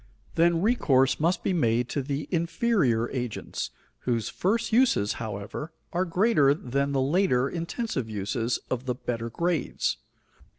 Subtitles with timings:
[0.33, 3.69] Then recourse must be made to the inferior agents,
[3.99, 9.97] whose first uses, however, are greater than the later, intensive uses, of the better grades.